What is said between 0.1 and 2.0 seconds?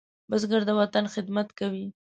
بزګر د وطن خدمت کوي